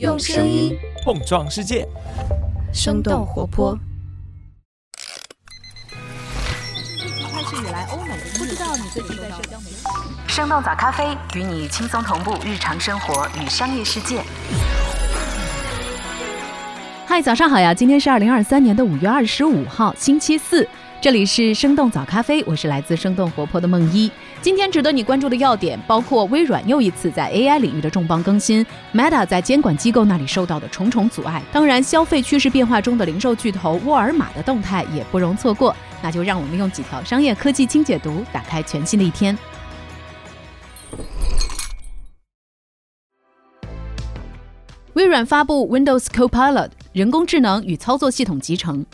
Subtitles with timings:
[0.00, 1.86] 用声音碰撞世界，
[2.72, 3.78] 生动活泼。
[7.32, 9.76] 开始以来，欧美不知道你最近在社交媒体。
[10.26, 14.20] 生动早咖啡与你轻松同步日常生活与商业世界。
[17.06, 17.72] 嗨，早上好呀！
[17.72, 20.68] 今天是二零二三年的五月二十五号，星期四。
[21.00, 24.10] 这里是生动早咖啡，我是来自生动活泼的梦一。
[24.44, 35.74] 今天值得你关注的要点包括微软又一次在 AI 领域的重磅更新，Meta 在监管机构那里受到的重重阻碍，当然消费趋势变化中的零售巨头沃尔玛的动态也不容错过。
[36.02, 39.34] 那就让我们用几条商业科技轻解读，打开全新的一天。
[44.92, 48.84] 微软发布 Windows Copilot 人工智能与操作系统集成。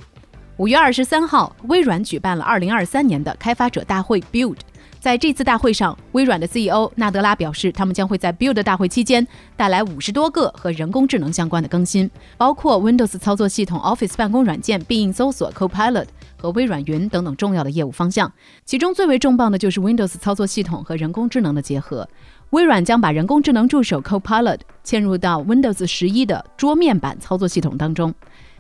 [0.59, 4.59] 五月二十三号，微软举办了二零二三年的开发者大会 Build。
[5.01, 9.27] 在这次大会上，微软的 CEO 纳德拉表示，他们将会在 Build 大会期间
[9.57, 16.05] 带来五十多个和人工智能相关的更新，包括 Windows 操作系统、Office 办公软件、必应搜索 Copilot
[16.37, 18.31] 和微软云等等重要的业务方向。
[18.67, 22.07] 其中最为重磅的就是 Windows 操作系统和人工智能的结合。
[22.51, 28.13] 微软将把人工智能助手 Copilot 嵌入到 Windows 十一的桌面版操作系统当中。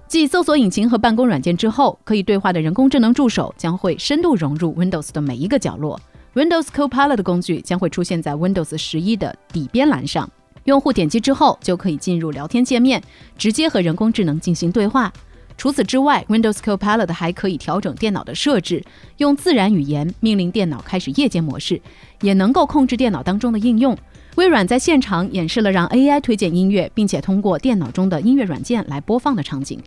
[0.08, 6.00] 继搜索引擎和办公软件之后，可以对话的人工智能助手将会深度融入 Windows 的每一个角落。
[6.34, 10.30] Windows Copilot 的工具将会出现在 Windows 十一的底边栏上，
[10.62, 13.02] 用户点击之后就可以进入聊天界面，
[13.36, 15.12] 直接和人工智能进行对话。
[15.56, 18.82] 除此之外，Windows Copilot 还可以调整电脑的设置，
[19.16, 21.82] 用自然语言命令电脑开始夜间模式，
[22.20, 23.98] 也能够控制电脑当中的应用。
[24.36, 29.78] 微软在现场演示了让 AI 推荐音乐，并且通过电脑中的音乐软件来播放的场景。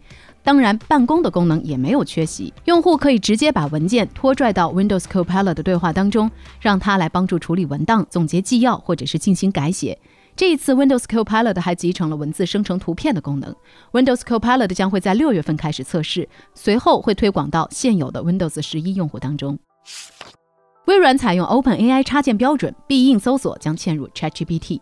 [0.43, 9.97] 当然，办公的功能也没有缺席，用户可以直接把文件拖拽到 Windows Copilot 的对话当中，让它来帮助处理文档、总结纪要或者是进行改写。
[10.35, 13.55] 这一次，Windows Copilot 还集成了文字生成图片的功能。
[13.93, 19.57] Windows Copilot 将会在六月份开始测试，随后会推广到现有的 Windows 十一用户当中。
[20.85, 24.81] 微软采用 OpenAI 插件标准，必应搜索将嵌入 ChatGPT。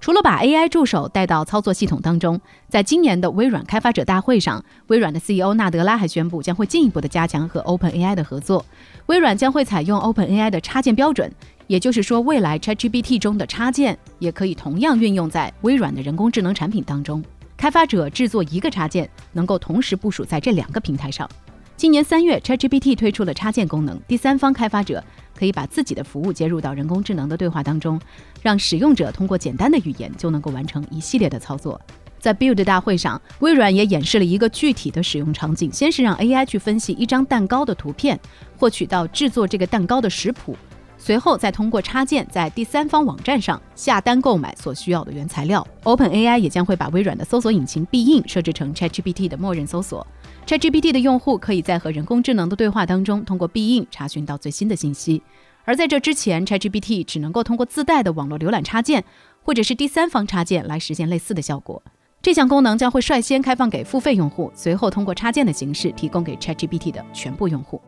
[0.00, 2.40] 除了把 AI 助手带到操作系统当中，
[2.70, 8.64] 在今年的微软开发者大会上，微软的 CEO 纳德拉还宣布将会进一步的加强和 OpenAI 的合作。
[9.06, 11.30] 微软将会采用 OpenAI 的插件标准，
[11.66, 17.22] 也就是说，未来 ChatGPT 中的插件也可以同样运用在微软的人工智能产品当中。
[17.54, 21.28] 开发者制作一个插件，能够同时部署在这两个平台上。
[21.76, 25.02] 今年三月，ChatGPT 推出了插件功能，第三方开发者
[25.36, 28.00] 可以把自己的服务接入到人工智能的对话当中，
[28.40, 31.78] 让使用者通过简单的语言就能够完成一系列的操作。
[32.20, 38.18] 在 Build 大会上，微软也演示了一个具体的使用场景：先是让 AI 去分析一张蛋糕的图片，
[38.56, 40.56] 获取到制作这个蛋糕的食谱，
[41.04, 45.66] 随后再通过插件在第三方网站上下单购买所需要的原材料。
[45.82, 50.06] OpenAI 也将会把微软的搜索引擎必应设置成 ChatGPT 的默认搜索。
[50.46, 55.20] ChatGPT 的用户可以在和人工智能的对话当中，通过必应查询到最新的信息。
[55.66, 59.04] 而在这之前，ChatGPT 只能够通过自带的网络浏览插件
[59.42, 61.82] 或者是第三方插件来实现类似的效果。
[62.22, 67.78] 这项功能将会率先开放给付费用户，随后通过插件的形式提供给 ChatGPT 的全部用户。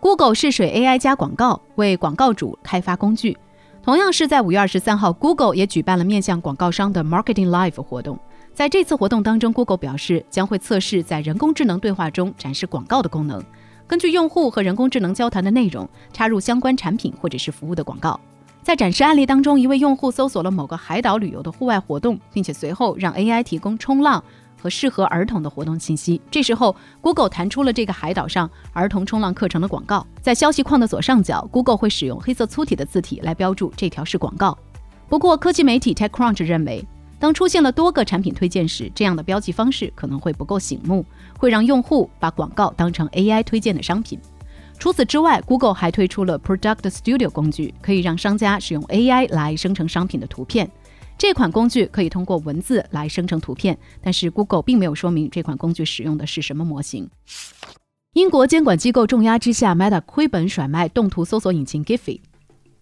[0.00, 3.36] Google 试水 AI 加广告，为广告主开发工具。
[3.82, 8.18] 同样是在五月二十三号，Google 也举办了面向广告商的 Marketing Live 活动。
[8.52, 13.42] 在这次活动当中，Google 表示将会测试在人工智能对话中展示广告的功能，
[13.86, 18.18] 根据用户和人工智能交谈的内容，插入相关产品或者是服务的广告。
[18.62, 24.22] 在展示案例当中，一位用户搜索了某个海岛旅游的户外活动，并且随后让 AI 提供冲浪
[24.60, 26.20] 和适合儿童的活动信息。
[26.30, 30.06] 这时候，Google 弹出了这个海岛上儿童冲浪课程的广告。
[30.20, 34.56] 在消息框的左上角，Google 会使用黑色粗体的字体来标注这条是广告。
[35.08, 36.84] 不过，科技媒体 TechCrunch 认为。
[37.18, 41.02] 当出现了多个产品推荐时，这样的标记方式可能会不够醒目，
[41.38, 44.18] 会让用户把广告当成 AI 推荐的商品。
[44.78, 50.70] 除此之外，Google 还推出了 Product Studio 工具，可以让商家使用 AI 来生成商品的图片。
[51.18, 57.08] 这款工具可以通过文字来生成图片，但是 Google 并没有说明这款工具使用的是什么模型。
[58.12, 62.20] 英国监管机构重压之下，Meta 亏本甩卖动图搜索引擎 Giphy。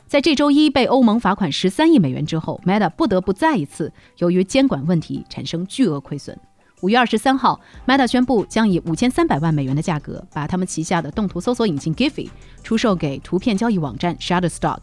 [0.06, 6.38] 在这周一被欧盟罚款十三亿美元之后，Meta 不得不再一次由于监管问题产生巨额亏损。
[6.82, 12.28] 五月二十三号，Meta 宣布将以五千三百万美元的价格把他们旗下的动图搜索引擎 Giphy
[12.62, 14.78] 出售给图片交易网站 Shutterstock。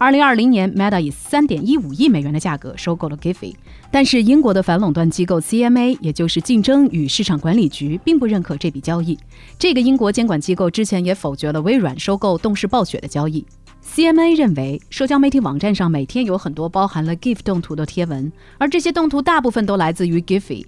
[0.00, 3.52] 二零二零年，Meta 以三点一五亿美元的价格收购了 Giphy，
[3.90, 9.18] 但是英国的反垄断机构 CMA，也就是竞争与市场管理局，并不认可这笔交易。
[9.58, 13.44] 这个英国监管机构之前也否决了微软收购动视暴雪的交易。
[13.84, 20.64] CMA 认为，社交媒体网站上每天有很多包含了 GIF 动图的贴文，而这些动图大部分都来自于 Giphy。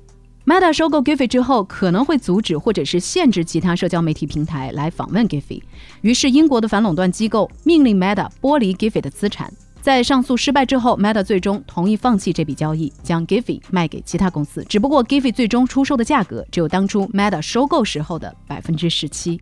[0.47, 5.61] Meta 收购 Giphy 之后，可能会阻止或者是限制其他社交媒体平台来访问 Giphy。
[6.01, 9.53] 于是，英国的反垄断机构命令 Meta 剥离 Giphy 的资产。
[9.83, 14.65] 在上诉失败之后，Meta 最终同意放弃这笔交易，将 Giphy 卖给其他公司。
[14.69, 19.41] 只不过，Giphy 最终出售的价格只有当初 Meta 收购时候的百分之十七。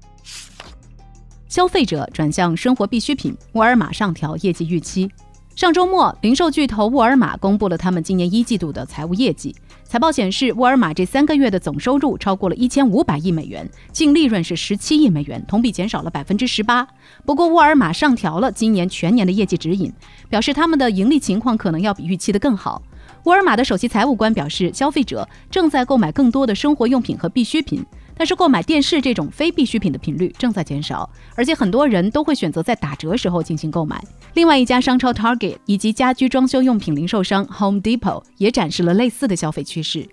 [1.48, 5.10] 消费者转向生活必需品，沃尔玛上调业绩预期。
[5.56, 9.54] 上周末，零售巨头沃尔玛公布了他们今年一季度的财务业绩。
[9.88, 16.86] 财报显示，沃尔玛这三个月的总收入超过了一千五百亿美元，净利润是十七亿美元，同比减少了百分之十八。
[17.24, 19.90] 不过，沃尔玛上调了今年全年的业绩指引，
[20.28, 22.82] 表示他们的盈利情况可能要比预期的更好。
[23.24, 27.82] 沃尔玛的首席财务官表示，消费者正在购买更多的生活用品和必需品。
[28.18, 34.02] 但是购买电视这种非必需品的频率正在减少，而且很多人都会选择在打折时候进行购买。
[34.34, 40.06] 另外一家商超 Target 以及家居装修用品零售商 Home Depot 也展示了类似的消费趋势。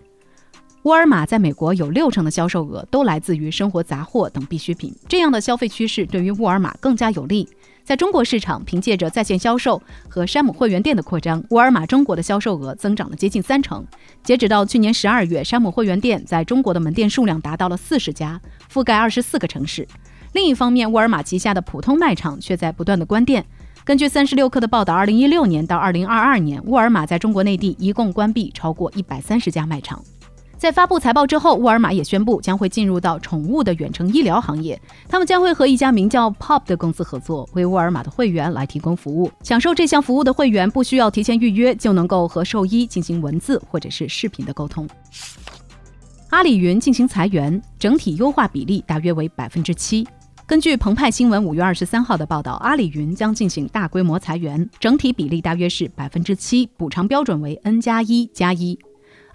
[0.83, 7.49] 沃尔玛在美国有六成的销售额都来自于生活杂货等必需品，这样的消费趋势对于沃尔玛更加有利。
[7.85, 9.79] 在中国市场，凭借着在线销售
[10.09, 13.85] 和山姆会员店的扩张，沃尔玛中国的销售额增长了接近三成。
[14.23, 18.41] 截止到去年十二月，山姆会员店在中国的门店数量达到了四十家，
[18.73, 19.87] 覆盖二十四个城市。
[20.33, 23.45] 另一方面，沃尔玛旗下的普通卖场却在不断的关店。
[23.83, 30.03] 根据三十六氪的报道，二零一六年到二零二二年，沃尔玛在中国内地一共关闭超过一百三十家卖场。
[30.65, 34.81] 在发布财报之后，沃尔玛也宣布将会进入到宠物的远程医疗行业。
[35.07, 39.31] 他们将会和一家名叫 Pop 的公司合作，为沃尔玛的会员来提供服务。
[39.43, 44.89] 享受这项服务的会员不需要提前预约，就能够和兽医进行文字或者是视频的沟通。
[46.31, 50.03] 阿里云进行裁员，整体优化比例大约为百分之七。
[50.47, 58.79] 根据澎湃新闻五月二十三号的报道，阿里云将进行大规模裁员，整体比例大约是百分之七，补偿标准为 N 加一加一。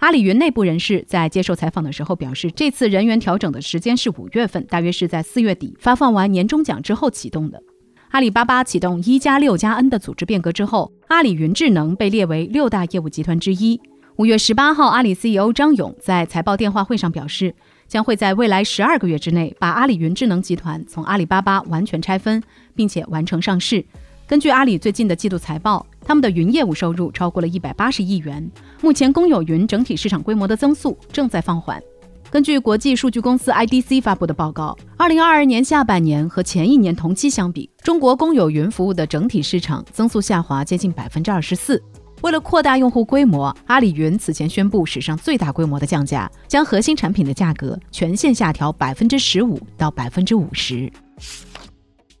[0.01, 7.61] 阿里云内部人士在接受采访的时候表示，这次人员调整的时间是五月份，大约是在四月底发放完年终奖之后启动的。
[8.09, 13.79] 阿里巴巴启动一加六加 N 的组织变革之后，阿里云智能被列为六大业务集团之一。
[14.15, 17.53] 五月十八号，阿里 CEO 张勇在财报电话会上表示，
[17.87, 22.41] 将会在未来十二个月之内把阿里云智能集团从阿里巴巴完全拆分，
[22.73, 23.85] 并且完成上市。
[24.25, 28.49] 根据阿里最近的季度财报，他们的云业务收入超过了一百八十亿元。
[28.81, 31.81] 目前，公有云整体市场规模的增速正在放缓。
[32.29, 41.81] 根据国际数据公司 IDC 发布的报告，二零二二年下半年和前一年同期相比，中国公有云服务的整体市场增速下滑接近百分之二十四。
[42.21, 50.89] 为了扩大用户规模，阿里云此前宣布史上最大规模的降价，将核心产品的价格全线下调百分之十五到百分之五十。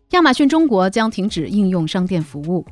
[0.09, 2.65] 亚马逊中国将停止应用商店服务。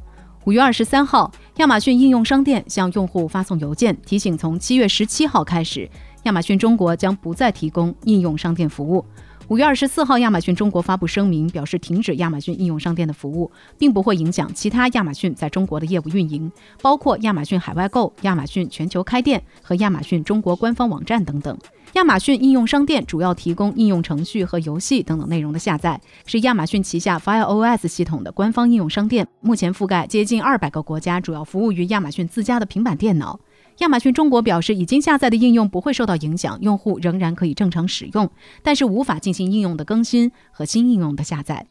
[0.49, 5.87] 五月二十三号，亚马逊应用商店向用户发送邮件提醒，从七月十七号开始，
[6.23, 9.05] 亚马逊中国将不再提供应用商店服务。
[9.49, 16.51] 五月二十四号，亚马逊中国发布声明，表示停止亚马逊应用商店的服务，并不会影响其他亚马逊在中国的业务运营，
[16.83, 21.57] 包括亚马逊海外购、亚马逊全球开店和亚马逊中国官方网站等等。
[21.93, 33.39] 亚马逊应用商店主要提供应用程序和游戏等等内容的下载，是亚马逊旗下 Fire OS 系统的官方应用商店，目前覆盖接近二百个国家，主要服务于亚马逊自家的平板电脑。
[33.79, 38.29] 亚马逊中国表示，已经下载的应用不会受到影响，用户仍然可以正常使用，
[38.61, 41.65] 但是无法进行应用的更新和新应用的下载。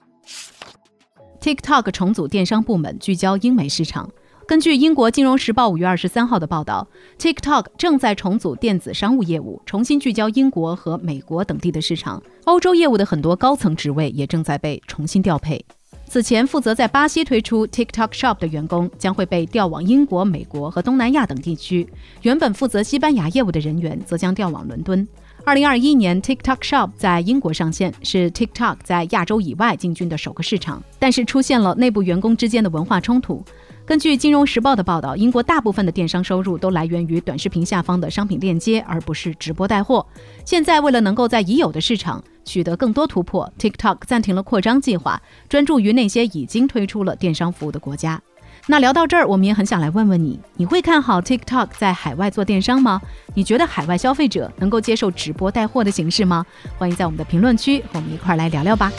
[1.41, 4.11] TikTok 重组电商部门，聚焦英美市场。
[4.47, 12.23] 根据英国金融时报五月二十三号的报道，TikTok 正在重组电子商务业务，重新聚焦英国和美国等地的市场。
[12.47, 15.63] 欧洲业务的很多高层职位也正在被重新调配。
[16.09, 21.87] 此前负责在巴西推出 TikTok Shop 的员工将会被调往英国、美国和东南亚等地区。
[22.23, 25.07] 原本负责西班牙业务的人员则将调往伦敦。
[25.45, 33.45] 二零二一年，TikTok Shop 在英国上线，是 TikTok 在亚洲以外进军的首个市场，但是出现了内部员工之间的文化冲突。
[33.85, 40.07] 根据《金融时报》的报道，英国大部分的电商收入都来源于短视频下方的商品链接，而不是直播带货。
[40.45, 48.19] 现在，为了能够在已有的市场取得更多突破，TikTok 暂停了扩张计划，专注于那些已经推出了电商服务的国家。
[48.67, 53.01] 那聊到这儿，我们也很想来问问你：你会看好 TikTok 在海外做电商吗？
[53.35, 56.45] 你觉得海外消费者能够接受直播带货的形式吗？
[56.79, 58.91] 欢迎在我们的评论区和我们一块儿来聊聊吧。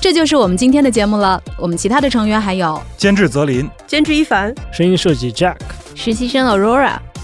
[0.00, 1.42] 这就是我们今天的节目了。
[1.58, 5.58] 我们其他的成员还有监制泽林、监制一凡、声音设计 Jack、
[5.94, 7.07] 实习生 Aurora。